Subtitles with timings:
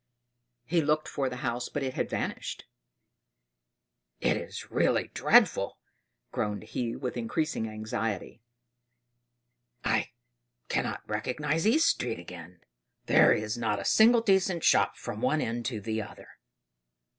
[0.65, 2.65] He looked for the house, but it had vanished.
[4.19, 5.77] "It is really dreadful,"
[6.31, 8.41] groaned he with increasing anxiety;
[9.85, 10.09] "I
[10.69, 12.61] cannot recognise East Street again;
[13.05, 16.29] there is not a single decent shop from one end to the other!